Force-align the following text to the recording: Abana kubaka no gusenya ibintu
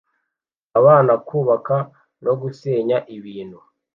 Abana 0.79 1.13
kubaka 1.27 1.75
no 2.25 2.33
gusenya 2.41 2.97
ibintu 3.15 3.59